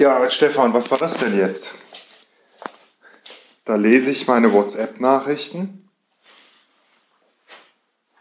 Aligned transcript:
Ja, 0.00 0.30
Stefan, 0.30 0.72
was 0.72 0.90
war 0.90 0.96
das 0.96 1.18
denn 1.18 1.36
jetzt? 1.36 1.74
Da 3.66 3.74
lese 3.74 4.10
ich 4.10 4.26
meine 4.26 4.50
WhatsApp-Nachrichten 4.50 5.90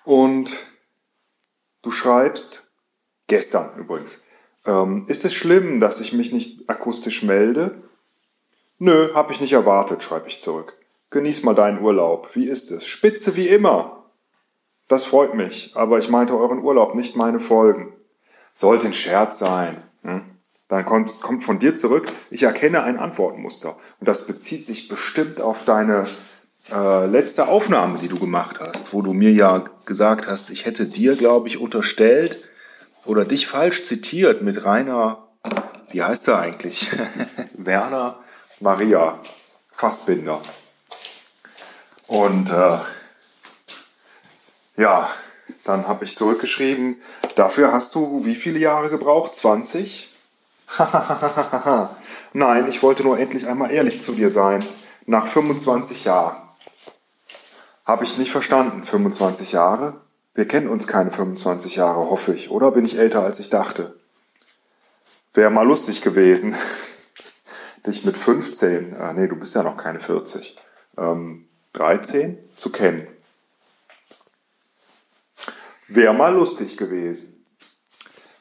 und 0.04 0.58
du 1.82 1.92
schreibst, 1.92 2.70
gestern 3.28 3.78
übrigens, 3.78 4.24
ähm, 4.66 5.06
ist 5.08 5.24
es 5.24 5.34
schlimm, 5.34 5.80
dass 5.80 6.02
ich 6.02 6.12
mich 6.12 6.34
nicht 6.34 6.70
akustisch 6.70 7.24
melde? 7.24 7.82
Nö, 8.78 9.14
hab 9.14 9.32
ich 9.32 9.40
nicht 9.40 9.54
erwartet, 9.54 10.04
schreibe 10.04 10.28
ich 10.28 10.42
zurück. 10.42 10.74
Genieß 11.12 11.44
mal 11.44 11.56
deinen 11.56 11.80
Urlaub. 11.80 12.36
Wie 12.36 12.50
ist 12.50 12.72
es? 12.72 12.90
Spitze 12.90 13.38
wie 13.38 13.48
immer. 13.48 14.04
Das 14.90 15.06
freut 15.06 15.34
mich, 15.34 15.72
aber 15.78 15.98
ich 15.98 16.10
meinte 16.10 16.38
euren 16.38 16.60
Urlaub, 16.60 16.94
nicht 16.94 17.16
meine 17.16 17.40
Folgen. 17.40 17.94
Sollte 18.54 18.88
ein 18.88 18.94
Scherz 18.94 19.40
sein. 19.40 19.82
Hm? 20.02 20.29
Dann 20.70 20.86
kommt, 20.86 21.12
kommt 21.22 21.44
von 21.44 21.60
dir 21.60 21.74
zurück, 21.74 22.08
ich 22.30 22.44
erkenne 22.44 22.84
ein 22.84 23.00
Antwortmuster. 23.00 23.76
Und 24.00 24.08
das 24.08 24.28
bezieht 24.28 24.64
sich 24.64 24.88
bestimmt 24.88 25.42
auf 25.42 25.66
deine 25.66 26.06
äh, 26.72 27.08
letzte 27.08 27.48
Aufnahme, 27.48 27.98
die 27.98 28.08
du 28.08 28.20
gemacht 28.20 28.60
hast, 28.60 28.94
wo 28.94 29.02
du 29.02 29.14
mir 29.14 29.32
ja 29.32 29.64
gesagt 29.86 30.28
hast, 30.28 30.52
ich 30.52 30.66
hätte 30.66 30.86
dir, 30.86 31.16
glaube 31.16 31.48
ich, 31.48 31.60
unterstellt 31.60 32.38
oder 33.06 33.26
dich 33.26 33.48
falsch 33.48 33.84
zitiert 33.84 34.44
mit 34.44 34.64
Rainer, 34.64 35.28
wie 35.92 36.04
heißt 36.04 36.28
er 36.28 36.40
eigentlich? 36.40 36.92
Werner 37.56 38.20
Maria 38.60 39.20
Fassbinder. 39.72 40.40
Und 42.06 42.52
äh, 42.52 42.78
ja, 44.78 45.10
dann 45.64 45.88
habe 45.88 46.06
ich 46.06 46.16
zurückgeschrieben, 46.16 47.02
dafür 47.34 47.74
hast 47.74 47.96
du 47.96 48.24
wie 48.24 48.36
viele 48.36 48.60
Jahre 48.60 48.90
gebraucht? 48.90 49.34
20? 49.34 50.09
Nein, 52.34 52.68
ich 52.68 52.84
wollte 52.84 53.04
nur 53.04 53.20
endlich 53.20 53.48
einmal 53.48 53.72
ehrlich 53.72 54.02
zu 54.02 54.14
dir 54.14 54.30
sein. 54.30 54.64
Nach 55.06 55.26
25 55.26 56.06
Jahren. 56.06 56.38
Habe 57.86 58.04
ich 58.04 58.18
nicht 58.18 58.32
verstanden, 58.32 58.86
25 58.86 59.52
Jahre? 59.54 60.02
Wir 60.36 60.48
kennen 60.48 60.70
uns 60.70 60.88
keine 60.88 61.12
25 61.12 61.78
Jahre, 61.78 62.10
hoffe 62.10 62.34
ich. 62.34 62.52
Oder 62.52 62.72
bin 62.72 62.86
ich 62.86 63.00
älter, 63.00 63.24
als 63.24 63.40
ich 63.40 63.50
dachte? 63.50 63.96
Wäre 65.34 65.50
mal 65.50 65.66
lustig 65.66 66.02
gewesen, 66.02 66.56
dich 67.86 68.06
mit 68.06 68.18
15, 68.18 68.96
ah, 68.96 69.14
nee, 69.14 69.28
du 69.28 69.36
bist 69.36 69.56
ja 69.56 69.64
noch 69.64 69.78
keine 69.78 70.00
40, 70.00 70.56
ähm, 70.98 71.48
13 71.74 72.38
zu 72.56 72.72
kennen. 72.72 73.08
Wäre 75.88 76.14
mal 76.14 76.34
lustig 76.34 76.78
gewesen. 76.78 77.39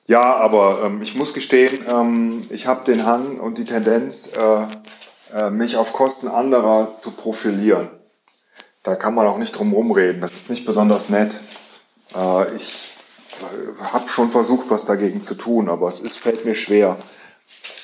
Ja, 0.08 0.36
aber 0.36 0.84
ähm, 0.84 1.02
ich 1.02 1.14
muss 1.14 1.34
gestehen, 1.34 1.84
ähm, 1.86 2.42
ich 2.48 2.66
habe 2.66 2.82
den 2.82 3.04
Hang 3.04 3.38
und 3.38 3.58
die 3.58 3.64
Tendenz, 3.64 4.32
äh, 4.34 4.66
äh, 5.36 5.50
mich 5.50 5.76
auf 5.76 5.92
Kosten 5.92 6.28
anderer 6.28 6.96
zu 6.96 7.10
profilieren. 7.10 7.90
Da 8.82 8.96
kann 8.96 9.14
man 9.14 9.26
auch 9.26 9.36
nicht 9.36 9.52
drum 9.52 9.74
rumreden. 9.74 10.22
Das 10.22 10.34
ist 10.34 10.48
nicht 10.48 10.64
besonders 10.64 11.10
nett. 11.10 11.38
Äh, 12.16 12.56
ich 12.56 12.90
äh, 13.40 13.84
habe 13.92 14.08
schon 14.08 14.30
versucht, 14.30 14.70
was 14.70 14.86
dagegen 14.86 15.22
zu 15.22 15.34
tun, 15.34 15.68
aber 15.68 15.88
es 15.88 16.00
ist, 16.00 16.18
fällt 16.18 16.46
mir 16.46 16.54
schwer. 16.54 16.96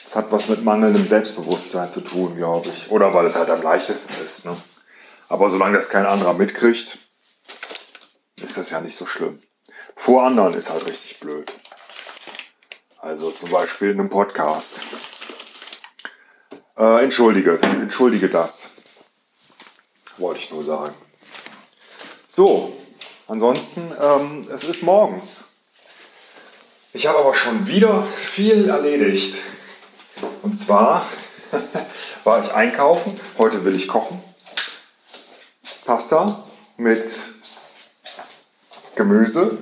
Es 0.06 0.17
hat 0.17 0.33
was 0.33 0.48
mit 0.48 0.64
mangelndem 0.64 1.06
Selbstbewusstsein 1.06 1.91
zu 1.91 2.00
tun, 2.00 2.36
glaube 2.36 2.70
ich. 2.70 2.91
Oder 2.91 3.12
weil 3.12 3.27
es 3.27 3.36
halt 3.36 3.50
am 3.50 3.61
leichtesten 3.61 4.14
ist. 4.25 4.47
Ne? 4.47 4.56
Aber 5.28 5.50
solange 5.50 5.77
das 5.77 5.91
kein 5.91 6.06
anderer 6.06 6.33
mitkriegt, 6.33 6.98
ist 8.36 8.56
das 8.56 8.70
ja 8.70 8.80
nicht 8.80 8.97
so 8.97 9.05
schlimm. 9.05 9.39
Vor 9.95 10.25
anderen 10.25 10.55
ist 10.55 10.70
halt 10.70 10.86
richtig 10.89 11.20
blöd. 11.20 11.52
Also 13.05 13.30
zum 13.33 13.50
Beispiel 13.50 13.91
in 13.91 14.00
einem 14.00 14.08
Podcast. 14.08 14.80
Äh, 16.78 17.05
entschuldige, 17.05 17.58
entschuldige 17.61 18.30
das. 18.30 18.77
Wollte 20.16 20.41
ich 20.41 20.50
nur 20.50 20.62
sagen. 20.62 20.94
So, 22.27 22.74
ansonsten, 23.28 23.92
ähm, 24.01 24.48
es 24.51 24.64
ist 24.64 24.83
morgens. 24.84 25.48
Ich 26.95 27.06
habe 27.06 27.18
aber 27.18 27.34
schon 27.34 27.67
wieder 27.67 28.02
viel 28.05 28.70
erledigt. 28.70 29.36
Und 30.40 30.55
zwar 30.55 31.07
war 32.24 32.42
ich 32.42 32.55
einkaufen. 32.55 33.14
Heute 33.36 33.67
will 33.67 33.74
ich 33.74 33.86
kochen. 33.86 34.18
Pasta 35.84 36.42
mit 36.78 37.12
Gemüse 38.95 39.58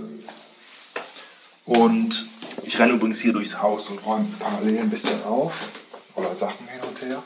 und 1.65 2.31
ich 2.73 2.79
renne 2.79 2.95
übrigens 2.95 3.21
hier 3.21 3.35
durchs 3.35 3.61
Haus 3.61 3.91
und 3.91 3.99
räume 4.07 4.27
parallel 4.41 4.79
ein 4.79 4.89
bisschen 4.89 5.23
auf 5.25 5.69
oder 6.15 6.35
Sachen 6.35 6.67
hin 6.69 6.81
und 6.89 7.03
her. 7.03 7.23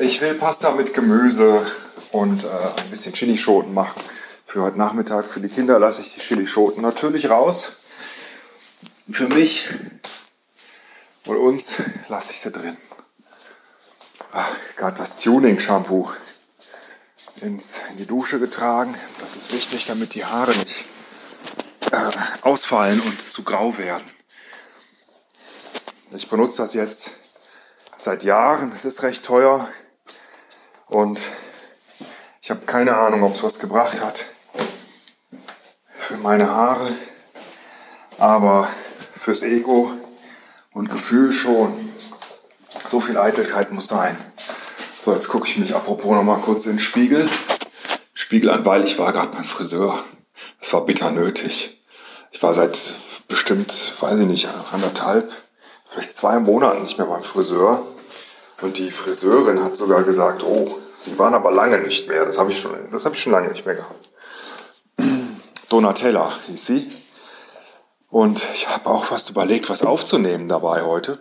Ich 0.00 0.20
will 0.20 0.34
Pasta 0.34 0.72
mit 0.72 0.92
Gemüse 0.92 1.64
und 2.10 2.42
äh, 2.42 2.48
ein 2.82 2.90
bisschen 2.90 3.12
Chilischoten 3.12 3.72
machen. 3.72 4.02
Für 4.44 4.62
heute 4.62 4.76
Nachmittag, 4.76 5.26
für 5.26 5.38
die 5.38 5.48
Kinder 5.48 5.78
lasse 5.78 6.02
ich 6.02 6.14
die 6.14 6.20
Chilischoten 6.20 6.82
natürlich 6.82 7.30
raus. 7.30 7.74
Für 9.08 9.28
mich 9.28 9.68
und 11.26 11.36
uns 11.36 11.76
lasse 12.08 12.32
ich 12.32 12.40
sie 12.40 12.50
drin. 12.50 12.76
Gerade 14.76 14.96
das 14.96 15.18
Tuning-Shampoo 15.18 16.10
in 17.42 17.60
die 17.96 18.06
Dusche 18.06 18.40
getragen. 18.40 18.96
Das 19.20 19.36
ist 19.36 19.52
wichtig, 19.52 19.86
damit 19.86 20.14
die 20.14 20.24
Haare 20.24 20.50
nicht 20.56 20.86
äh, 21.92 22.10
ausfallen 22.42 23.00
und 23.00 23.30
zu 23.30 23.44
grau 23.44 23.78
werden. 23.78 24.04
Ich 26.16 26.28
benutze 26.28 26.62
das 26.62 26.74
jetzt 26.74 27.10
seit 27.98 28.22
Jahren. 28.22 28.70
Es 28.70 28.84
ist 28.84 29.02
recht 29.02 29.24
teuer 29.24 29.68
und 30.86 31.20
ich 32.40 32.50
habe 32.50 32.64
keine 32.66 32.96
Ahnung, 32.96 33.24
ob 33.24 33.34
es 33.34 33.42
was 33.42 33.58
gebracht 33.58 34.00
hat 34.00 34.26
für 35.92 36.16
meine 36.18 36.48
Haare, 36.48 36.86
aber 38.18 38.68
fürs 39.18 39.42
Ego 39.42 39.90
und 40.72 40.88
Gefühl 40.88 41.32
schon. 41.32 41.74
So 42.86 43.00
viel 43.00 43.18
Eitelkeit 43.18 43.72
muss 43.72 43.88
sein. 43.88 44.16
So, 45.00 45.12
jetzt 45.12 45.26
gucke 45.26 45.48
ich 45.48 45.56
mich 45.56 45.74
apropos 45.74 46.12
noch 46.12 46.22
mal 46.22 46.38
kurz 46.38 46.66
in 46.66 46.74
den 46.74 46.78
Spiegel. 46.78 47.28
Spiegel 48.12 48.50
an, 48.50 48.64
weil 48.64 48.84
ich 48.84 48.98
war 49.00 49.12
gerade 49.12 49.34
beim 49.34 49.44
Friseur. 49.44 50.04
Das 50.60 50.72
war 50.72 50.84
bitter 50.84 51.10
nötig. 51.10 51.82
Ich 52.30 52.40
war 52.40 52.54
seit 52.54 52.78
bestimmt, 53.26 53.94
weiß 54.00 54.20
ich 54.20 54.26
nicht, 54.26 54.48
anderthalb, 54.70 55.32
vielleicht 55.94 56.12
zwei 56.12 56.38
Monaten 56.40 56.82
nicht 56.82 56.98
mehr 56.98 57.06
beim 57.06 57.22
Friseur. 57.22 57.82
Und 58.60 58.78
die 58.78 58.90
Friseurin 58.90 59.62
hat 59.62 59.76
sogar 59.76 60.02
gesagt, 60.02 60.42
oh, 60.42 60.78
sie 60.94 61.18
waren 61.18 61.34
aber 61.34 61.52
lange 61.52 61.78
nicht 61.78 62.08
mehr. 62.08 62.24
Das 62.24 62.38
habe 62.38 62.50
ich, 62.50 62.60
schon, 62.60 62.72
hab 62.92 63.12
ich 63.12 63.22
schon 63.22 63.32
lange 63.32 63.48
nicht 63.48 63.64
mehr 63.64 63.74
gehabt. 63.74 64.10
Donatella 65.68 66.30
hieß 66.46 66.66
sie. 66.66 66.90
Und 68.10 68.44
ich 68.54 68.68
habe 68.68 68.88
auch 68.88 69.04
fast 69.04 69.30
überlegt, 69.30 69.68
was 69.70 69.82
aufzunehmen 69.82 70.48
dabei 70.48 70.82
heute. 70.82 71.18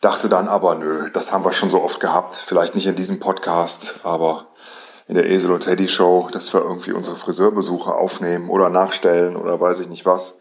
Dachte 0.00 0.28
dann 0.28 0.48
aber, 0.48 0.74
nö, 0.74 1.08
das 1.10 1.32
haben 1.32 1.44
wir 1.44 1.52
schon 1.52 1.70
so 1.70 1.82
oft 1.82 1.98
gehabt. 2.00 2.36
Vielleicht 2.36 2.74
nicht 2.74 2.86
in 2.86 2.94
diesem 2.94 3.18
Podcast, 3.18 4.00
aber 4.02 4.46
in 5.08 5.14
der 5.14 5.28
Esel 5.30 5.52
und 5.52 5.62
Teddy 5.62 5.88
Show, 5.88 6.28
dass 6.30 6.52
wir 6.52 6.60
irgendwie 6.60 6.92
unsere 6.92 7.16
Friseurbesuche 7.16 7.94
aufnehmen 7.94 8.50
oder 8.50 8.68
nachstellen 8.68 9.36
oder 9.36 9.58
weiß 9.58 9.80
ich 9.80 9.88
nicht 9.88 10.04
was. 10.04 10.38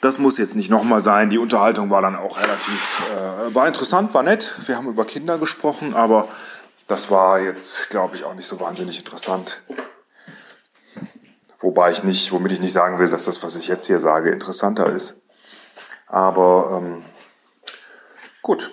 Das 0.00 0.18
muss 0.18 0.38
jetzt 0.38 0.56
nicht 0.56 0.70
nochmal 0.70 1.00
sein. 1.00 1.30
Die 1.30 1.38
Unterhaltung 1.38 1.90
war 1.90 2.02
dann 2.02 2.16
auch 2.16 2.38
relativ, 2.38 3.10
äh, 3.12 3.54
war 3.54 3.66
interessant, 3.66 4.12
war 4.14 4.22
nett. 4.22 4.54
Wir 4.66 4.76
haben 4.76 4.88
über 4.88 5.04
Kinder 5.04 5.38
gesprochen, 5.38 5.94
aber 5.94 6.28
das 6.86 7.10
war 7.10 7.40
jetzt, 7.40 7.88
glaube 7.90 8.14
ich, 8.14 8.24
auch 8.24 8.34
nicht 8.34 8.46
so 8.46 8.60
wahnsinnig 8.60 8.98
interessant. 8.98 9.62
Wobei 11.60 11.90
ich 11.90 12.04
nicht, 12.04 12.30
womit 12.30 12.52
ich 12.52 12.60
nicht 12.60 12.72
sagen 12.72 12.98
will, 12.98 13.08
dass 13.08 13.24
das, 13.24 13.42
was 13.42 13.56
ich 13.56 13.68
jetzt 13.68 13.86
hier 13.86 13.98
sage, 13.98 14.30
interessanter 14.30 14.92
ist. 14.92 15.22
Aber 16.06 16.78
ähm, 16.80 17.04
gut, 18.42 18.70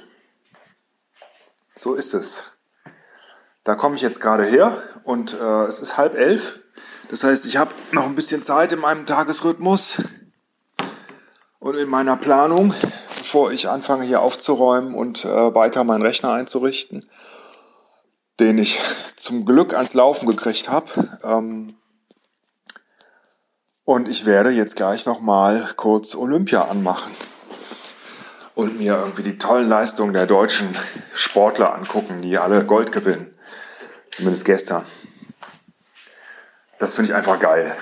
so 1.76 1.96
ist 1.96 2.14
es. 2.14 2.44
Da 3.64 3.76
komme 3.76 3.96
ich 3.96 4.02
jetzt 4.02 4.20
gerade 4.20 4.44
her 4.44 4.78
und 5.04 5.34
äh, 5.34 5.64
es 5.64 5.80
ist 5.80 5.98
halb 5.98 6.16
elf. 6.16 6.60
Das 7.10 7.24
heißt, 7.24 7.46
ich 7.46 7.58
habe 7.58 7.72
noch 7.92 8.06
ein 8.06 8.16
bisschen 8.16 8.44
Zeit 8.44 8.74
in 8.74 8.80
meinem 8.80 9.06
Tagesrhythmus 9.06 10.02
und 11.64 11.78
in 11.78 11.88
meiner 11.88 12.18
Planung, 12.18 12.74
bevor 13.18 13.54
ich 13.54 13.70
anfange 13.70 14.04
hier 14.04 14.22
aufzuräumen 14.22 14.94
und 14.94 15.24
äh, 15.24 15.56
weiter 15.56 15.86
meinen 15.86 16.02
Rechner 16.02 16.34
einzurichten, 16.34 17.06
den 18.42 18.58
ich 18.58 18.82
zum 19.16 19.46
Glück 19.46 19.74
ans 19.74 19.94
Laufen 19.94 20.28
gekriegt 20.28 20.68
habe. 20.68 21.08
Ähm, 21.24 21.78
und 23.86 24.10
ich 24.10 24.26
werde 24.26 24.50
jetzt 24.50 24.76
gleich 24.76 25.06
nochmal 25.06 25.70
kurz 25.78 26.16
Olympia 26.16 26.66
anmachen 26.66 27.14
und 28.56 28.78
mir 28.78 28.98
irgendwie 28.98 29.24
die 29.24 29.38
tollen 29.38 29.70
Leistungen 29.70 30.12
der 30.12 30.26
deutschen 30.26 30.68
Sportler 31.14 31.76
angucken, 31.76 32.22
die 32.22 32.38
alle 32.38 32.66
Gold 32.66 32.92
gewinnen. 32.92 33.34
Zumindest 34.12 34.44
gestern. 34.44 34.86
Das 36.78 36.94
finde 36.94 37.12
ich 37.12 37.16
einfach 37.16 37.40
geil. 37.40 37.74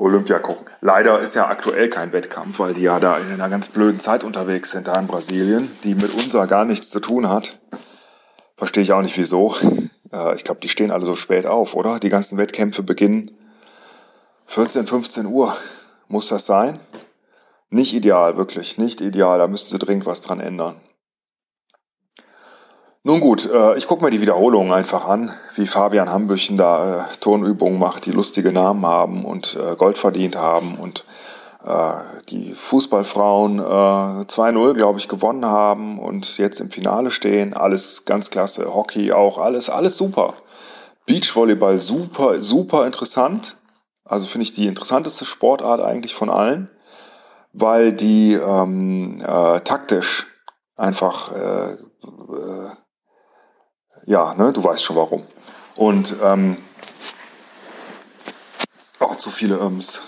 Olympia 0.00 0.38
gucken. 0.38 0.66
Leider 0.80 1.20
ist 1.20 1.34
ja 1.34 1.48
aktuell 1.48 1.90
kein 1.90 2.12
Wettkampf, 2.12 2.58
weil 2.58 2.72
die 2.72 2.82
ja 2.82 2.98
da 2.98 3.18
in 3.18 3.30
einer 3.32 3.50
ganz 3.50 3.68
blöden 3.68 4.00
Zeit 4.00 4.24
unterwegs 4.24 4.70
sind, 4.70 4.88
da 4.88 4.98
in 4.98 5.06
Brasilien, 5.06 5.70
die 5.84 5.94
mit 5.94 6.14
unser 6.14 6.46
gar 6.46 6.64
nichts 6.64 6.88
zu 6.88 7.00
tun 7.00 7.28
hat. 7.28 7.58
Verstehe 8.56 8.82
ich 8.82 8.92
auch 8.92 9.02
nicht 9.02 9.18
wieso. 9.18 9.54
Äh, 10.10 10.34
ich 10.34 10.44
glaube, 10.44 10.60
die 10.60 10.70
stehen 10.70 10.90
alle 10.90 11.04
so 11.04 11.16
spät 11.16 11.46
auf, 11.46 11.74
oder? 11.74 12.00
Die 12.00 12.08
ganzen 12.08 12.38
Wettkämpfe 12.38 12.82
beginnen 12.82 13.30
14, 14.46 14.86
15 14.86 15.26
Uhr. 15.26 15.54
Muss 16.08 16.28
das 16.28 16.46
sein? 16.46 16.80
Nicht 17.68 17.94
ideal, 17.94 18.38
wirklich, 18.38 18.78
nicht 18.78 19.02
ideal. 19.02 19.38
Da 19.38 19.48
müssen 19.48 19.68
sie 19.68 19.78
dringend 19.78 20.06
was 20.06 20.22
dran 20.22 20.40
ändern. 20.40 20.80
Nun 23.02 23.20
gut, 23.20 23.48
äh, 23.50 23.78
ich 23.78 23.86
gucke 23.86 24.04
mir 24.04 24.10
die 24.10 24.20
Wiederholungen 24.20 24.72
einfach 24.72 25.08
an, 25.08 25.32
wie 25.54 25.66
Fabian 25.66 26.12
Hambüchen 26.12 26.58
da 26.58 26.98
äh, 26.98 27.04
Turnübungen 27.20 27.78
macht, 27.78 28.04
die 28.04 28.10
lustige 28.10 28.52
Namen 28.52 28.84
haben 28.84 29.24
und 29.24 29.56
äh, 29.56 29.74
Gold 29.76 29.96
verdient 29.96 30.36
haben 30.36 30.76
und 30.76 31.04
äh, 31.64 31.94
die 32.28 32.52
Fußballfrauen 32.52 33.58
äh, 33.58 33.62
2-0, 33.62 34.74
glaube 34.74 34.98
ich, 34.98 35.08
gewonnen 35.08 35.46
haben 35.46 35.98
und 35.98 36.36
jetzt 36.36 36.60
im 36.60 36.70
Finale 36.70 37.10
stehen. 37.10 37.54
Alles 37.54 38.04
ganz 38.04 38.28
klasse. 38.28 38.74
Hockey 38.74 39.12
auch, 39.12 39.38
alles, 39.38 39.70
alles 39.70 39.96
super. 39.96 40.34
Beachvolleyball 41.06 41.78
super, 41.78 42.42
super 42.42 42.84
interessant. 42.84 43.56
Also 44.04 44.26
finde 44.26 44.42
ich 44.42 44.52
die 44.52 44.66
interessanteste 44.66 45.24
Sportart 45.24 45.80
eigentlich 45.80 46.14
von 46.14 46.28
allen, 46.28 46.68
weil 47.54 47.94
die 47.94 48.34
ähm, 48.34 49.22
äh, 49.26 49.60
taktisch 49.60 50.26
einfach 50.76 51.32
äh, 51.32 51.72
äh, 51.72 52.70
ja, 54.06 54.34
ne, 54.34 54.52
du 54.52 54.62
weißt 54.62 54.82
schon 54.82 54.96
warum. 54.96 55.22
Und 55.76 56.14
ähm, 56.22 56.56
oh, 59.00 59.14
zu 59.14 59.30
viele 59.30 59.56
Öms. 59.56 60.00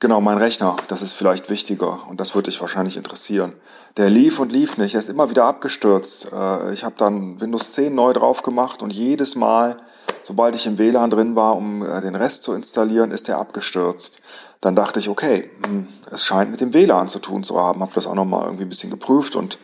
Genau, 0.00 0.20
mein 0.20 0.38
Rechner, 0.38 0.76
das 0.86 1.02
ist 1.02 1.14
vielleicht 1.14 1.50
wichtiger 1.50 2.06
und 2.08 2.20
das 2.20 2.36
würde 2.36 2.50
dich 2.50 2.60
wahrscheinlich 2.60 2.96
interessieren. 2.96 3.52
Der 3.96 4.08
lief 4.08 4.38
und 4.38 4.52
lief 4.52 4.78
nicht, 4.78 4.94
er 4.94 5.00
ist 5.00 5.08
immer 5.08 5.28
wieder 5.28 5.44
abgestürzt. 5.44 6.30
Äh, 6.32 6.72
ich 6.72 6.84
habe 6.84 6.94
dann 6.96 7.40
Windows 7.40 7.72
10 7.72 7.96
neu 7.96 8.12
drauf 8.12 8.42
gemacht 8.42 8.80
und 8.80 8.92
jedes 8.92 9.34
Mal, 9.34 9.76
sobald 10.22 10.54
ich 10.54 10.66
im 10.66 10.78
WLAN 10.78 11.10
drin 11.10 11.34
war, 11.34 11.56
um 11.56 11.84
äh, 11.84 12.00
den 12.00 12.14
Rest 12.14 12.44
zu 12.44 12.52
installieren, 12.52 13.10
ist 13.10 13.28
er 13.28 13.38
abgestürzt. 13.38 14.20
Dann 14.60 14.76
dachte 14.76 15.00
ich, 15.00 15.08
okay, 15.08 15.50
hm, 15.64 15.88
es 16.12 16.24
scheint 16.24 16.52
mit 16.52 16.60
dem 16.60 16.74
WLAN 16.74 17.08
zu 17.08 17.18
tun 17.18 17.42
zu 17.42 17.58
haben. 17.60 17.80
Habe 17.80 17.92
das 17.96 18.06
auch 18.06 18.14
nochmal 18.14 18.44
irgendwie 18.44 18.66
ein 18.66 18.68
bisschen 18.68 18.90
geprüft 18.90 19.34
und 19.34 19.58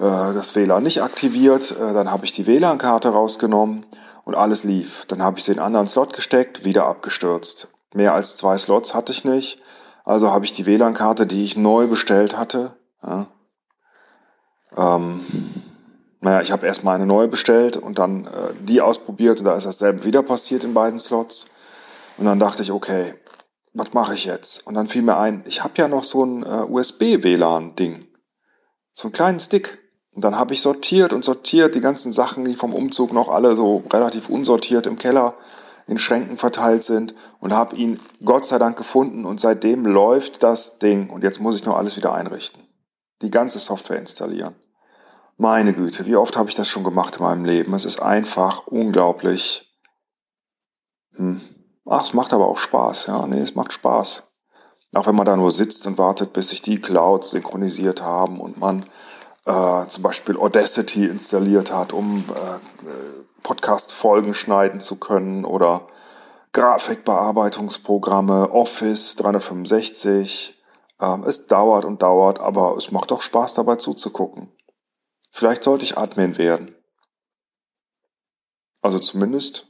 das 0.00 0.54
WLAN 0.54 0.82
nicht 0.82 1.02
aktiviert. 1.02 1.72
Äh, 1.72 1.94
dann 1.94 2.10
habe 2.10 2.24
ich 2.24 2.32
die 2.32 2.46
WLAN-Karte 2.46 3.10
rausgenommen 3.10 3.86
und 4.24 4.34
alles 4.34 4.64
lief. 4.64 5.06
Dann 5.06 5.22
habe 5.22 5.38
ich 5.38 5.44
sie 5.44 5.52
in 5.52 5.58
einen 5.58 5.66
anderen 5.66 5.88
Slot 5.88 6.14
gesteckt, 6.14 6.64
wieder 6.64 6.86
abgestürzt. 6.86 7.68
Mehr 7.94 8.14
als 8.14 8.36
zwei 8.36 8.58
Slots 8.58 8.94
hatte 8.94 9.12
ich 9.12 9.24
nicht. 9.24 9.60
Also 10.04 10.30
habe 10.30 10.44
ich 10.44 10.52
die 10.52 10.66
WLAN-Karte, 10.66 11.26
die 11.26 11.44
ich 11.44 11.56
neu 11.56 11.86
bestellt 11.86 12.36
hatte. 12.36 12.76
Ja, 13.02 13.28
ähm, 14.76 15.24
naja, 16.20 16.40
ich 16.40 16.52
habe 16.52 16.66
erstmal 16.66 16.96
eine 16.96 17.06
neue 17.06 17.28
bestellt 17.28 17.76
und 17.76 17.98
dann 17.98 18.26
äh, 18.26 18.54
die 18.60 18.80
ausprobiert 18.80 19.38
und 19.38 19.44
da 19.44 19.54
ist 19.54 19.66
dasselbe 19.66 20.04
wieder 20.04 20.22
passiert 20.22 20.64
in 20.64 20.74
beiden 20.74 20.98
Slots. 20.98 21.46
Und 22.16 22.24
dann 22.24 22.40
dachte 22.40 22.62
ich, 22.62 22.72
okay, 22.72 23.14
was 23.72 23.92
mache 23.92 24.14
ich 24.14 24.24
jetzt? 24.24 24.66
Und 24.66 24.74
dann 24.74 24.88
fiel 24.88 25.02
mir 25.02 25.18
ein, 25.18 25.44
ich 25.46 25.62
habe 25.62 25.74
ja 25.76 25.86
noch 25.86 26.04
so 26.04 26.24
ein 26.24 26.42
äh, 26.42 26.64
USB-WLAN-Ding. 26.68 28.06
So 28.94 29.04
einen 29.04 29.12
kleinen 29.12 29.40
Stick. 29.40 29.78
Und 30.14 30.24
dann 30.24 30.36
habe 30.36 30.54
ich 30.54 30.62
sortiert 30.62 31.12
und 31.12 31.24
sortiert 31.24 31.74
die 31.74 31.80
ganzen 31.80 32.12
Sachen, 32.12 32.44
die 32.44 32.56
vom 32.56 32.74
Umzug 32.74 33.12
noch 33.12 33.28
alle 33.28 33.56
so 33.56 33.84
relativ 33.92 34.28
unsortiert 34.28 34.86
im 34.86 34.96
Keller 34.96 35.34
in 35.86 35.98
Schränken 35.98 36.36
verteilt 36.36 36.84
sind 36.84 37.14
und 37.40 37.54
habe 37.54 37.74
ihn 37.76 37.98
Gott 38.24 38.44
sei 38.44 38.58
Dank 38.58 38.76
gefunden 38.76 39.24
und 39.24 39.40
seitdem 39.40 39.86
läuft 39.86 40.42
das 40.42 40.78
Ding 40.78 41.08
und 41.08 41.24
jetzt 41.24 41.40
muss 41.40 41.56
ich 41.56 41.64
nur 41.64 41.78
alles 41.78 41.96
wieder 41.96 42.14
einrichten. 42.14 42.62
Die 43.22 43.30
ganze 43.30 43.58
Software 43.58 43.98
installieren. 43.98 44.54
Meine 45.38 45.72
Güte, 45.72 46.04
wie 46.06 46.16
oft 46.16 46.36
habe 46.36 46.48
ich 46.48 46.54
das 46.54 46.68
schon 46.68 46.84
gemacht 46.84 47.16
in 47.16 47.22
meinem 47.22 47.44
Leben? 47.44 47.72
Es 47.72 47.84
ist 47.84 48.02
einfach 48.02 48.66
unglaublich. 48.66 49.72
Hm. 51.14 51.40
Ach, 51.86 52.04
es 52.04 52.12
macht 52.12 52.32
aber 52.32 52.48
auch 52.48 52.58
Spaß, 52.58 53.06
ja. 53.06 53.26
Nee, 53.26 53.40
es 53.40 53.54
macht 53.54 53.72
Spaß. 53.72 54.34
Auch 54.94 55.06
wenn 55.06 55.14
man 55.14 55.26
da 55.26 55.36
nur 55.36 55.50
sitzt 55.50 55.86
und 55.86 55.96
wartet, 55.96 56.32
bis 56.32 56.48
sich 56.48 56.60
die 56.60 56.80
Clouds 56.80 57.30
synchronisiert 57.30 58.02
haben 58.02 58.40
und 58.40 58.58
man 58.58 58.84
äh, 59.48 59.86
zum 59.86 60.02
Beispiel 60.02 60.36
Audacity 60.36 61.06
installiert 61.06 61.72
hat, 61.72 61.94
um 61.94 62.24
äh, 62.28 62.58
Podcast-Folgen 63.42 64.34
schneiden 64.34 64.80
zu 64.80 64.96
können 64.96 65.46
oder 65.46 65.88
Grafikbearbeitungsprogramme, 66.52 68.50
Office 68.50 69.16
365. 69.16 70.54
Ähm, 71.00 71.24
es 71.26 71.46
dauert 71.46 71.86
und 71.86 72.02
dauert, 72.02 72.40
aber 72.40 72.76
es 72.76 72.92
macht 72.92 73.10
auch 73.10 73.22
Spaß 73.22 73.54
dabei 73.54 73.76
zuzugucken. 73.76 74.52
Vielleicht 75.30 75.64
sollte 75.64 75.84
ich 75.84 75.96
Admin 75.96 76.36
werden. 76.36 76.74
Also 78.82 78.98
zumindest 78.98 79.67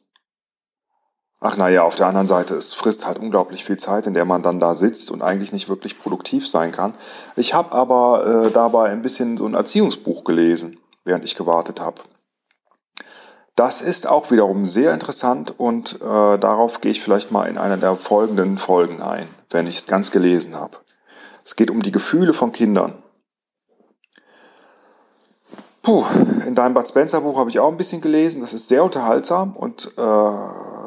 Ach 1.40 1.56
naja, 1.56 1.84
auf 1.84 1.94
der 1.94 2.06
anderen 2.06 2.26
Seite, 2.26 2.56
es 2.56 2.74
frisst 2.74 3.06
halt 3.06 3.20
unglaublich 3.20 3.64
viel 3.64 3.76
Zeit, 3.76 4.08
in 4.08 4.14
der 4.14 4.24
man 4.24 4.42
dann 4.42 4.58
da 4.58 4.74
sitzt 4.74 5.10
und 5.12 5.22
eigentlich 5.22 5.52
nicht 5.52 5.68
wirklich 5.68 5.96
produktiv 5.98 6.48
sein 6.48 6.72
kann. 6.72 6.94
Ich 7.36 7.54
habe 7.54 7.72
aber 7.72 8.46
äh, 8.46 8.50
dabei 8.50 8.90
ein 8.90 9.02
bisschen 9.02 9.36
so 9.36 9.46
ein 9.46 9.54
Erziehungsbuch 9.54 10.24
gelesen, 10.24 10.80
während 11.04 11.24
ich 11.24 11.36
gewartet 11.36 11.80
habe. 11.80 12.02
Das 13.54 13.82
ist 13.82 14.08
auch 14.08 14.30
wiederum 14.32 14.66
sehr 14.66 14.92
interessant 14.92 15.54
und 15.58 16.00
äh, 16.00 16.38
darauf 16.38 16.80
gehe 16.80 16.90
ich 16.90 17.02
vielleicht 17.02 17.30
mal 17.30 17.48
in 17.48 17.58
einer 17.58 17.76
der 17.76 17.94
folgenden 17.94 18.58
Folgen 18.58 19.00
ein, 19.00 19.28
wenn 19.50 19.68
ich 19.68 19.78
es 19.78 19.86
ganz 19.86 20.10
gelesen 20.10 20.56
habe. 20.56 20.76
Es 21.44 21.54
geht 21.54 21.70
um 21.70 21.82
die 21.82 21.92
Gefühle 21.92 22.34
von 22.34 22.52
Kindern. 22.52 23.02
Puh, 25.82 26.04
in 26.46 26.54
deinem 26.54 26.74
Bud 26.74 26.86
Spencer 26.86 27.20
Buch 27.20 27.38
habe 27.38 27.50
ich 27.50 27.60
auch 27.60 27.70
ein 27.70 27.76
bisschen 27.76 28.00
gelesen. 28.00 28.42
Das 28.42 28.52
ist 28.52 28.68
sehr 28.68 28.84
unterhaltsam 28.84 29.56
und 29.56 29.90
äh, 29.96 30.77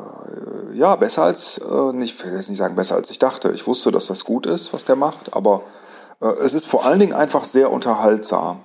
ja, 0.73 0.95
besser 0.95 1.23
als, 1.23 1.57
äh, 1.59 1.93
nicht, 1.93 2.15
ich 2.15 2.25
will 2.25 2.33
jetzt 2.33 2.49
nicht 2.49 2.57
sagen 2.57 2.75
besser 2.75 2.95
als 2.95 3.09
ich 3.09 3.19
dachte. 3.19 3.51
Ich 3.51 3.67
wusste, 3.67 3.91
dass 3.91 4.07
das 4.07 4.23
gut 4.25 4.45
ist, 4.45 4.73
was 4.73 4.85
der 4.85 4.95
macht, 4.95 5.33
aber 5.33 5.63
äh, 6.21 6.27
es 6.41 6.53
ist 6.53 6.67
vor 6.67 6.85
allen 6.85 6.99
Dingen 6.99 7.13
einfach 7.13 7.45
sehr 7.45 7.71
unterhaltsam. 7.71 8.63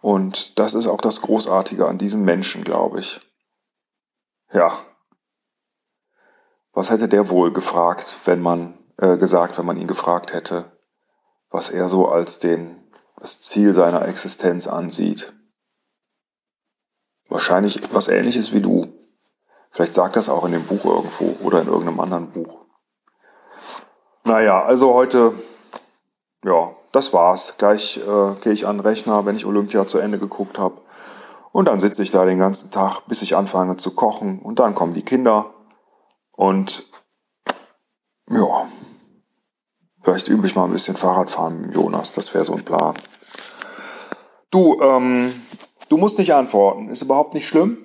Und 0.00 0.58
das 0.58 0.74
ist 0.74 0.86
auch 0.86 1.00
das 1.00 1.22
Großartige 1.22 1.86
an 1.86 1.98
diesem 1.98 2.24
Menschen, 2.24 2.62
glaube 2.62 3.00
ich. 3.00 3.20
Ja. 4.52 4.70
Was 6.72 6.90
hätte 6.90 7.08
der 7.08 7.30
wohl 7.30 7.52
gefragt, 7.52 8.18
wenn 8.24 8.42
man, 8.42 8.78
äh, 8.98 9.16
gesagt, 9.16 9.56
wenn 9.58 9.66
man 9.66 9.76
ihn 9.76 9.86
gefragt 9.86 10.32
hätte, 10.32 10.66
was 11.50 11.70
er 11.70 11.88
so 11.88 12.08
als 12.08 12.38
den, 12.38 12.82
das 13.16 13.40
Ziel 13.40 13.74
seiner 13.74 14.06
Existenz 14.06 14.66
ansieht? 14.66 15.32
Wahrscheinlich 17.28 17.94
was 17.94 18.08
ähnliches 18.08 18.52
wie 18.52 18.60
du. 18.60 18.92
Vielleicht 19.74 19.94
sagt 19.94 20.14
das 20.14 20.28
auch 20.28 20.44
in 20.44 20.52
dem 20.52 20.62
Buch 20.62 20.84
irgendwo 20.84 21.36
oder 21.44 21.60
in 21.60 21.66
irgendeinem 21.66 21.98
anderen 21.98 22.30
Buch. 22.30 22.60
Naja, 24.22 24.62
also 24.64 24.94
heute, 24.94 25.34
ja, 26.44 26.70
das 26.92 27.12
war's. 27.12 27.56
Gleich 27.58 27.96
äh, 27.96 28.34
gehe 28.40 28.52
ich 28.52 28.68
an 28.68 28.76
den 28.76 28.86
Rechner, 28.86 29.26
wenn 29.26 29.34
ich 29.34 29.44
Olympia 29.44 29.84
zu 29.84 29.98
Ende 29.98 30.20
geguckt 30.20 30.60
habe. 30.60 30.80
Und 31.50 31.66
dann 31.66 31.80
sitze 31.80 32.04
ich 32.04 32.12
da 32.12 32.24
den 32.24 32.38
ganzen 32.38 32.70
Tag, 32.70 33.00
bis 33.08 33.22
ich 33.22 33.34
anfange 33.34 33.76
zu 33.76 33.96
kochen. 33.96 34.38
Und 34.38 34.60
dann 34.60 34.76
kommen 34.76 34.94
die 34.94 35.02
Kinder. 35.02 35.52
Und 36.36 36.86
ja, 38.30 38.66
vielleicht 40.02 40.28
übe 40.28 40.46
ich 40.46 40.54
mal 40.54 40.66
ein 40.66 40.72
bisschen 40.72 40.96
Fahrradfahren 40.96 41.62
mit 41.62 41.74
Jonas. 41.74 42.12
Das 42.12 42.32
wäre 42.32 42.44
so 42.44 42.54
ein 42.54 42.64
Plan. 42.64 42.94
Du, 44.52 44.80
ähm, 44.80 45.34
du 45.88 45.96
musst 45.96 46.18
nicht 46.18 46.32
antworten. 46.32 46.90
Ist 46.90 47.02
überhaupt 47.02 47.34
nicht 47.34 47.48
schlimm. 47.48 47.83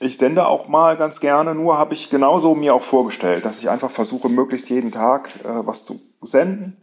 Ich 0.00 0.16
sende 0.16 0.46
auch 0.46 0.68
mal 0.68 0.96
ganz 0.96 1.18
gerne, 1.18 1.54
nur 1.56 1.76
habe 1.76 1.94
ich 1.94 2.08
genauso 2.08 2.54
mir 2.54 2.72
auch 2.74 2.82
vorgestellt, 2.82 3.44
dass 3.44 3.58
ich 3.58 3.68
einfach 3.68 3.90
versuche, 3.90 4.28
möglichst 4.28 4.70
jeden 4.70 4.92
Tag 4.92 5.28
äh, 5.44 5.66
was 5.66 5.84
zu 5.84 6.00
senden. 6.20 6.80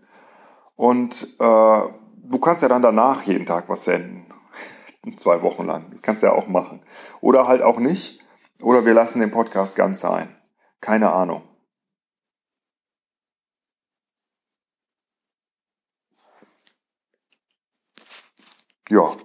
Und 0.75 1.23
äh, 1.39 1.81
du 2.23 2.39
kannst 2.41 2.61
ja 2.61 2.67
dann 2.67 2.81
danach 2.81 3.23
jeden 3.23 3.45
Tag 3.45 3.69
was 3.69 3.85
senden. 3.85 4.25
Zwei 5.17 5.41
Wochen 5.41 5.65
lang. 5.65 5.97
Kannst 6.01 6.23
ja 6.23 6.33
auch 6.33 6.47
machen. 6.47 6.81
Oder 7.21 7.47
halt 7.47 7.61
auch 7.61 7.79
nicht. 7.79 8.19
Oder 8.61 8.85
wir 8.85 8.93
lassen 8.93 9.21
den 9.21 9.31
Podcast 9.31 9.77
ganz 9.77 10.01
sein. 10.01 10.35
Keine 10.81 11.11
Ahnung. 11.11 11.41
Ja. 18.89 19.15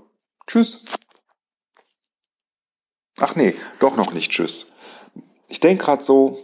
Tschüss. 0.47 0.85
Ach 3.21 3.37
nee, 3.37 3.55
doch 3.79 3.97
noch 3.97 4.13
nicht 4.13 4.31
Tschüss. 4.33 4.69
Ich 5.49 5.61
denke 5.61 5.85
gerade 5.85 6.03
so, 6.03 6.39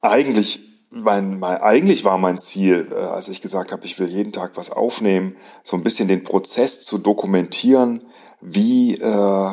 eigentlich, 0.00 0.60
mein, 0.90 1.38
mein, 1.38 1.58
eigentlich 1.58 2.04
war 2.04 2.18
mein 2.18 2.38
Ziel, 2.38 2.88
äh, 2.90 2.94
als 2.94 3.28
ich 3.28 3.40
gesagt 3.40 3.70
habe, 3.70 3.84
ich 3.84 3.98
will 3.98 4.08
jeden 4.08 4.32
Tag 4.32 4.56
was 4.56 4.70
aufnehmen, 4.70 5.36
so 5.62 5.76
ein 5.76 5.84
bisschen 5.84 6.08
den 6.08 6.24
Prozess 6.24 6.80
zu 6.80 6.98
dokumentieren, 6.98 8.06
wie, 8.40 8.94
äh, 8.96 9.50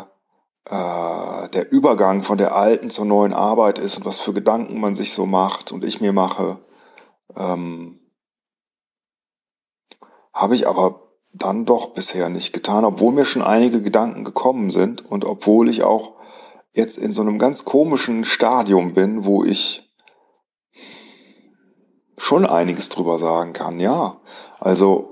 äh, 0.65 1.50
der 1.50 1.72
Übergang 1.72 2.24
von 2.24 2.38
der 2.38 2.56
alten 2.56 2.89
zur 2.89 3.06
neuen 3.06 3.34
Arbeit 3.34 3.79
ist 3.79 3.98
und 3.98 4.06
was 4.06 4.20
für 4.20 4.34
Gedanken 4.34 4.79
man 4.79 4.96
sich 4.96 5.12
so 5.12 5.25
macht 5.25 5.72
und 5.72 5.84
ich 5.84 6.00
mir 6.00 6.13
mache. 6.13 6.60
Ähm, 7.36 8.00
Habe 10.34 10.56
ich 10.56 10.68
aber 10.68 11.09
dann 11.33 11.65
doch 11.65 11.93
bisher 11.93 12.29
nicht 12.29 12.53
getan, 12.53 12.86
obwohl 12.86 13.13
mir 13.13 13.25
schon 13.25 13.41
einige 13.41 13.81
Gedanken 13.81 14.24
gekommen 14.24 14.71
sind 14.71 15.05
und 15.05 15.25
obwohl 15.25 15.69
ich 15.69 15.83
auch 15.83 16.15
jetzt 16.74 16.98
in 16.98 17.13
so 17.13 17.21
einem 17.21 17.39
ganz 17.39 17.65
komischen 17.65 18.25
Stadium 18.25 18.93
bin, 18.93 19.25
wo 19.25 19.43
ich 19.43 19.89
schon 22.17 22.45
einiges 22.45 22.89
drüber 22.89 23.17
sagen 23.17 23.53
kann, 23.53 23.79
ja. 23.79 24.19
Also 24.59 25.12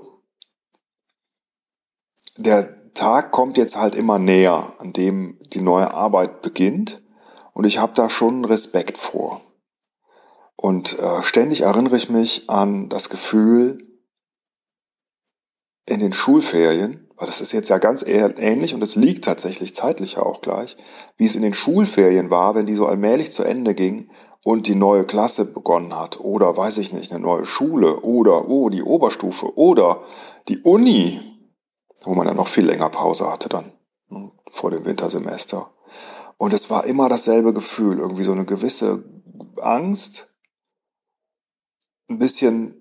der 2.36 2.92
Tag 2.94 3.32
kommt 3.32 3.56
jetzt 3.56 3.76
halt 3.76 3.94
immer 3.94 4.18
näher, 4.18 4.72
an 4.78 4.92
dem 4.92 5.38
die 5.52 5.60
neue 5.60 5.92
Arbeit 5.92 6.42
beginnt 6.42 7.00
und 7.52 7.64
ich 7.64 7.78
habe 7.78 7.92
da 7.94 8.10
schon 8.10 8.44
Respekt 8.44 8.98
vor. 8.98 9.40
Und 10.56 10.98
äh, 10.98 11.22
ständig 11.22 11.60
erinnere 11.60 11.96
ich 11.96 12.10
mich 12.10 12.50
an 12.50 12.88
das 12.88 13.10
Gefühl 13.10 13.87
in 15.88 16.00
den 16.00 16.12
Schulferien, 16.12 17.08
weil 17.16 17.26
das 17.26 17.40
ist 17.40 17.52
jetzt 17.52 17.70
ja 17.70 17.78
ganz 17.78 18.04
ähnlich 18.06 18.74
und 18.74 18.82
es 18.82 18.94
liegt 18.94 19.24
tatsächlich 19.24 19.74
zeitlich 19.74 20.14
ja 20.14 20.22
auch 20.22 20.40
gleich, 20.40 20.76
wie 21.16 21.24
es 21.24 21.34
in 21.34 21.42
den 21.42 21.54
Schulferien 21.54 22.30
war, 22.30 22.54
wenn 22.54 22.66
die 22.66 22.74
so 22.74 22.86
allmählich 22.86 23.32
zu 23.32 23.42
Ende 23.42 23.74
ging 23.74 24.08
und 24.44 24.66
die 24.66 24.74
neue 24.74 25.04
Klasse 25.04 25.46
begonnen 25.46 25.98
hat 25.98 26.20
oder 26.20 26.56
weiß 26.56 26.78
ich 26.78 26.92
nicht, 26.92 27.10
eine 27.10 27.20
neue 27.20 27.46
Schule 27.46 28.00
oder 28.00 28.48
oh, 28.48 28.68
die 28.68 28.82
Oberstufe 28.82 29.56
oder 29.56 30.02
die 30.46 30.58
Uni, 30.58 31.20
wo 32.02 32.14
man 32.14 32.26
dann 32.26 32.36
noch 32.36 32.48
viel 32.48 32.66
länger 32.66 32.90
Pause 32.90 33.30
hatte 33.30 33.48
dann 33.48 33.72
ne, 34.08 34.30
vor 34.50 34.70
dem 34.70 34.84
Wintersemester. 34.84 35.70
Und 36.36 36.52
es 36.52 36.70
war 36.70 36.84
immer 36.84 37.08
dasselbe 37.08 37.52
Gefühl, 37.52 37.98
irgendwie 37.98 38.24
so 38.24 38.32
eine 38.32 38.44
gewisse 38.44 39.02
Angst, 39.60 40.34
ein 42.08 42.18
bisschen, 42.18 42.76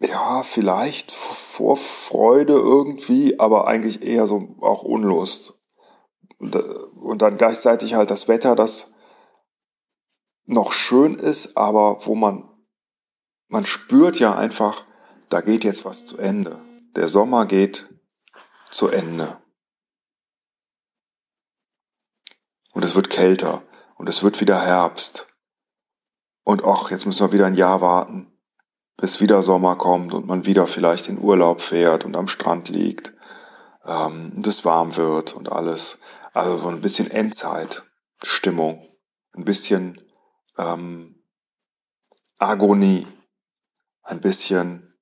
ja, 0.00 0.42
vielleicht 0.42 1.12
Vorfreude 1.60 2.54
irgendwie, 2.54 3.38
aber 3.38 3.68
eigentlich 3.68 4.02
eher 4.02 4.26
so 4.26 4.56
auch 4.62 4.82
Unlust. 4.82 5.62
Und, 6.38 6.56
und 6.56 7.20
dann 7.20 7.36
gleichzeitig 7.36 7.94
halt 7.94 8.10
das 8.10 8.28
Wetter, 8.28 8.56
das 8.56 8.94
noch 10.46 10.72
schön 10.72 11.16
ist, 11.16 11.58
aber 11.58 12.06
wo 12.06 12.14
man, 12.14 12.48
man 13.48 13.66
spürt 13.66 14.18
ja 14.18 14.34
einfach, 14.34 14.86
da 15.28 15.42
geht 15.42 15.62
jetzt 15.64 15.84
was 15.84 16.06
zu 16.06 16.16
Ende. 16.16 16.58
Der 16.96 17.10
Sommer 17.10 17.44
geht 17.44 17.90
zu 18.70 18.88
Ende. 18.88 19.36
Und 22.72 22.84
es 22.86 22.94
wird 22.94 23.10
kälter 23.10 23.62
und 23.96 24.08
es 24.08 24.22
wird 24.22 24.40
wieder 24.40 24.58
Herbst. 24.58 25.26
Und 26.42 26.64
ach, 26.64 26.90
jetzt 26.90 27.04
müssen 27.04 27.26
wir 27.26 27.32
wieder 27.34 27.46
ein 27.46 27.54
Jahr 27.54 27.82
warten, 27.82 28.29
bis 29.00 29.20
wieder 29.20 29.42
Sommer 29.42 29.76
kommt 29.76 30.12
und 30.12 30.26
man 30.26 30.44
wieder 30.44 30.66
vielleicht 30.66 31.08
in 31.08 31.18
Urlaub 31.18 31.62
fährt 31.62 32.04
und 32.04 32.14
am 32.16 32.28
Strand 32.28 32.68
liegt 32.68 33.14
ähm, 33.86 34.34
und 34.36 34.46
es 34.46 34.64
warm 34.66 34.94
wird 34.96 35.34
und 35.34 35.50
alles. 35.50 35.98
Also 36.34 36.56
so 36.56 36.68
ein 36.68 36.82
bisschen 36.82 37.10
Endzeitstimmung, 37.10 38.86
ein 39.32 39.44
bisschen 39.44 40.00
ähm, 40.58 41.24
Agonie, 42.38 43.06
ein 44.02 44.20
bisschen 44.20 44.94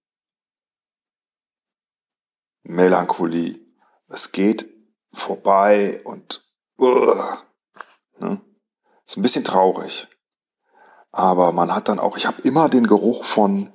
Melancholie. 2.63 3.61
Es 4.07 4.31
geht 4.31 4.69
vorbei 5.13 6.01
und 6.05 6.47
uh, 6.79 7.15
ne? 8.19 8.41
ist 9.05 9.17
ein 9.17 9.23
bisschen 9.23 9.45
traurig. 9.45 10.07
Aber 11.11 11.51
man 11.51 11.75
hat 11.75 11.89
dann 11.89 11.99
auch, 11.99 12.17
ich 12.17 12.27
habe 12.27 12.43
immer 12.43 12.69
den 12.69 12.87
Geruch 12.87 13.25
von, 13.25 13.73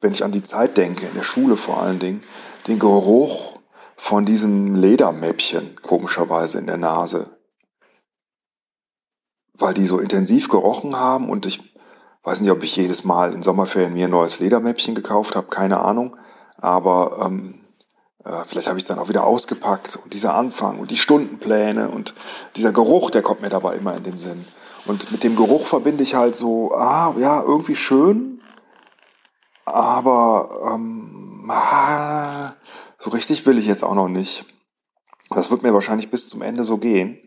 wenn 0.00 0.12
ich 0.12 0.24
an 0.24 0.32
die 0.32 0.42
Zeit 0.42 0.76
denke, 0.76 1.06
in 1.06 1.14
der 1.14 1.24
Schule 1.24 1.56
vor 1.56 1.82
allen 1.82 1.98
Dingen, 1.98 2.22
den 2.66 2.78
Geruch 2.78 3.58
von 3.96 4.24
diesem 4.24 4.74
Ledermäppchen 4.74 5.76
komischerweise 5.82 6.58
in 6.58 6.66
der 6.66 6.76
Nase 6.76 7.38
weil 9.58 9.74
die 9.74 9.86
so 9.86 9.98
intensiv 9.98 10.48
gerochen 10.48 10.98
haben 10.98 11.28
und 11.28 11.44
ich 11.44 11.60
weiß 12.22 12.40
nicht, 12.40 12.50
ob 12.50 12.62
ich 12.62 12.76
jedes 12.76 13.04
Mal 13.04 13.32
in 13.32 13.42
Sommerferien 13.42 13.92
mir 13.92 14.06
ein 14.06 14.10
neues 14.10 14.38
Ledermäppchen 14.38 14.94
gekauft 14.94 15.34
habe, 15.34 15.48
keine 15.48 15.80
Ahnung, 15.80 16.16
aber 16.56 17.26
ähm, 17.26 17.60
äh, 18.24 18.30
vielleicht 18.46 18.68
habe 18.68 18.78
ich 18.78 18.84
es 18.84 18.88
dann 18.88 18.98
auch 18.98 19.08
wieder 19.08 19.24
ausgepackt 19.24 19.98
und 20.02 20.14
dieser 20.14 20.34
Anfang 20.34 20.78
und 20.78 20.90
die 20.90 20.96
Stundenpläne 20.96 21.88
und 21.88 22.14
dieser 22.56 22.72
Geruch, 22.72 23.10
der 23.10 23.22
kommt 23.22 23.42
mir 23.42 23.50
dabei 23.50 23.76
immer 23.76 23.96
in 23.96 24.02
den 24.04 24.18
Sinn. 24.18 24.44
Und 24.86 25.12
mit 25.12 25.22
dem 25.22 25.36
Geruch 25.36 25.66
verbinde 25.66 26.02
ich 26.02 26.14
halt 26.14 26.34
so, 26.34 26.72
ah, 26.72 27.14
ja, 27.18 27.42
irgendwie 27.42 27.76
schön, 27.76 28.37
aber 29.74 30.72
ähm, 30.74 31.48
ah, 31.50 32.52
so 32.98 33.10
richtig 33.10 33.44
will 33.46 33.58
ich 33.58 33.66
jetzt 33.66 33.84
auch 33.84 33.94
noch 33.94 34.08
nicht. 34.08 34.46
Das 35.30 35.50
wird 35.50 35.62
mir 35.62 35.74
wahrscheinlich 35.74 36.10
bis 36.10 36.28
zum 36.28 36.42
Ende 36.42 36.64
so 36.64 36.78
gehen. 36.78 37.18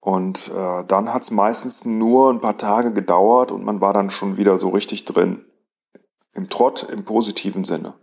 Und 0.00 0.52
äh, 0.54 0.84
dann 0.84 1.12
hat 1.12 1.22
es 1.22 1.30
meistens 1.30 1.84
nur 1.84 2.30
ein 2.30 2.40
paar 2.40 2.56
Tage 2.56 2.92
gedauert 2.92 3.50
und 3.50 3.64
man 3.64 3.80
war 3.80 3.92
dann 3.92 4.10
schon 4.10 4.36
wieder 4.36 4.58
so 4.58 4.68
richtig 4.68 5.04
drin. 5.04 5.44
Im 6.32 6.48
Trott, 6.48 6.84
im 6.84 7.04
positiven 7.04 7.64
Sinne. 7.64 7.94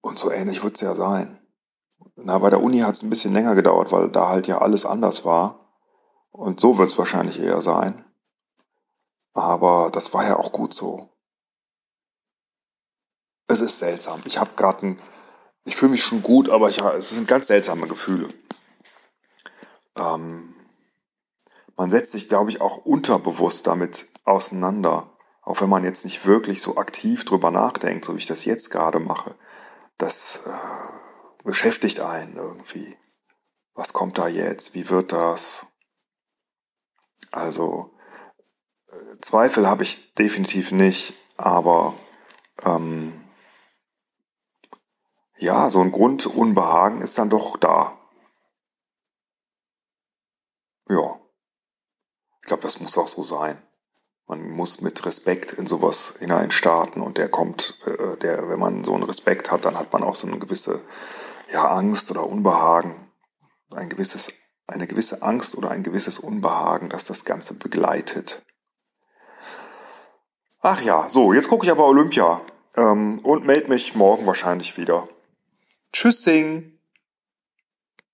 Und 0.00 0.18
so 0.18 0.30
ähnlich 0.30 0.62
wird 0.62 0.76
es 0.76 0.80
ja 0.80 0.94
sein. 0.94 1.38
Na, 2.16 2.38
bei 2.38 2.50
der 2.50 2.62
Uni 2.62 2.78
hat 2.78 2.94
es 2.94 3.02
ein 3.02 3.10
bisschen 3.10 3.32
länger 3.32 3.54
gedauert, 3.54 3.92
weil 3.92 4.08
da 4.08 4.28
halt 4.28 4.46
ja 4.46 4.58
alles 4.58 4.86
anders 4.86 5.24
war. 5.24 5.74
Und 6.30 6.60
so 6.60 6.78
wird 6.78 6.90
es 6.90 6.98
wahrscheinlich 6.98 7.40
eher 7.40 7.60
sein. 7.60 8.04
Aber 9.32 9.90
das 9.92 10.12
war 10.12 10.24
ja 10.24 10.36
auch 10.36 10.52
gut 10.52 10.74
so. 10.74 11.08
Es 13.46 13.60
ist 13.60 13.78
seltsam. 13.78 14.22
Ich 14.24 14.38
habe 14.38 14.50
gerade 14.56 14.86
ein 14.86 15.00
ich 15.64 15.76
fühle 15.76 15.92
mich 15.92 16.02
schon 16.02 16.22
gut, 16.22 16.48
aber 16.48 16.68
ich, 16.68 16.80
es 16.80 17.10
sind 17.10 17.28
ganz 17.28 17.46
seltsame 17.46 17.86
Gefühle. 17.86 18.28
Ähm, 19.96 20.54
man 21.76 21.90
setzt 21.90 22.12
sich, 22.12 22.28
glaube 22.28 22.50
ich, 22.50 22.60
auch 22.60 22.78
unterbewusst 22.78 23.66
damit 23.66 24.08
auseinander, 24.24 25.10
auch 25.42 25.60
wenn 25.60 25.68
man 25.68 25.84
jetzt 25.84 26.04
nicht 26.04 26.26
wirklich 26.26 26.60
so 26.60 26.76
aktiv 26.76 27.24
drüber 27.24 27.50
nachdenkt, 27.50 28.04
so 28.04 28.14
wie 28.14 28.18
ich 28.18 28.26
das 28.26 28.44
jetzt 28.44 28.70
gerade 28.70 29.00
mache. 29.00 29.34
Das 29.98 30.42
äh, 30.46 31.44
beschäftigt 31.44 32.00
einen 32.00 32.36
irgendwie. 32.36 32.96
Was 33.74 33.92
kommt 33.92 34.18
da 34.18 34.28
jetzt? 34.28 34.74
Wie 34.74 34.88
wird 34.88 35.12
das? 35.12 35.66
Also 37.32 37.94
Zweifel 39.20 39.68
habe 39.68 39.82
ich 39.82 40.14
definitiv 40.14 40.72
nicht, 40.72 41.14
aber 41.36 41.94
ähm, 42.64 43.24
ja, 45.36 45.70
so 45.70 45.80
ein 45.80 45.92
Grundunbehagen 45.92 47.00
ist 47.00 47.16
dann 47.18 47.30
doch 47.30 47.56
da. 47.56 47.98
Ja. 50.88 51.18
Ich 52.42 52.48
glaube, 52.48 52.62
das 52.62 52.80
muss 52.80 52.98
auch 52.98 53.08
so 53.08 53.22
sein. 53.22 53.62
Man 54.26 54.50
muss 54.50 54.80
mit 54.80 55.04
Respekt 55.06 55.52
in 55.52 55.66
sowas 55.66 56.14
hineinstarten 56.18 57.00
und 57.02 57.16
der 57.16 57.28
kommt, 57.28 57.78
äh, 57.86 58.16
der, 58.18 58.48
wenn 58.48 58.58
man 58.58 58.84
so 58.84 58.94
einen 58.94 59.04
Respekt 59.04 59.50
hat, 59.50 59.64
dann 59.64 59.78
hat 59.78 59.92
man 59.92 60.02
auch 60.04 60.14
so 60.14 60.26
eine 60.26 60.38
gewisse, 60.38 60.80
ja, 61.52 61.68
Angst 61.70 62.10
oder 62.10 62.26
Unbehagen, 62.26 63.10
ein 63.70 63.88
gewisses, 63.88 64.32
eine 64.66 64.86
gewisse 64.86 65.22
Angst 65.22 65.56
oder 65.56 65.70
ein 65.70 65.82
gewisses 65.82 66.18
Unbehagen, 66.18 66.90
das 66.90 67.06
das 67.06 67.24
Ganze 67.24 67.54
begleitet. 67.54 68.42
Ach 70.62 70.82
ja, 70.82 71.08
so, 71.08 71.32
jetzt 71.32 71.48
gucke 71.48 71.64
ich 71.64 71.70
aber 71.70 71.86
Olympia 71.86 72.40
ähm, 72.76 73.20
und 73.20 73.46
melde 73.46 73.70
mich 73.70 73.94
morgen 73.94 74.26
wahrscheinlich 74.26 74.76
wieder. 74.76 75.08
Tschüssing! 75.92 76.79